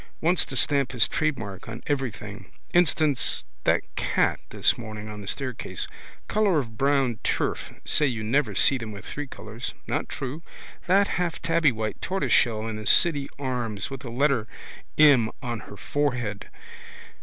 [0.19, 2.51] Wants to stamp his trademark on everything.
[2.73, 5.87] Instance, that cat this morning on the staircase.
[6.27, 7.71] Colour of brown turf.
[7.85, 9.75] Say you never see them with three colours.
[9.85, 10.41] Not true.
[10.87, 14.47] That half tabbywhite tortoiseshell in the City Arms with the letter
[14.97, 16.49] em on her forehead.